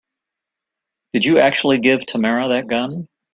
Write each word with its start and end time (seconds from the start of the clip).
Did 1.13 1.25
you 1.25 1.37
actually 1.37 1.77
give 1.77 2.03
Tamara 2.07 2.47
that 2.49 2.65
gun? 2.65 3.05